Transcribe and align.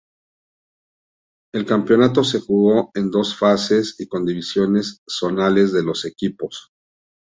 El 1.53 1.63
campeonato 1.67 2.23
se 2.23 2.39
jugó 2.39 2.89
en 2.95 3.11
dos 3.11 3.37
fases 3.37 3.97
y 3.99 4.07
con 4.07 4.25
divisiones 4.25 5.03
zonales 5.07 5.71
de 5.73 5.83
los 5.83 6.05
equipos. 6.05 6.71